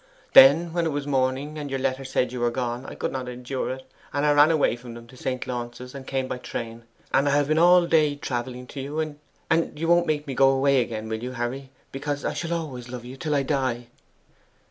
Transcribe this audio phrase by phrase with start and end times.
[0.33, 3.29] Then when it was morning, and your letter said you were gone, I could not
[3.29, 5.45] endure it; and I ran away from them to St.
[5.45, 6.85] Launce's, and came by the train.
[7.13, 8.99] And I have been all day travelling to you,
[9.51, 12.89] and you won't make me go away again, will you, Harry, because I shall always
[12.89, 13.89] love you till I die?